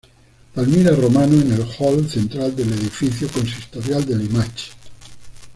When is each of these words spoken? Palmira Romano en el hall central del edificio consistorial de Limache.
Palmira 0.55 0.95
Romano 0.95 1.39
en 1.39 1.51
el 1.53 1.63
hall 1.77 2.09
central 2.09 2.55
del 2.55 2.73
edificio 2.73 3.27
consistorial 3.27 4.03
de 4.03 4.15
Limache. 4.15 4.71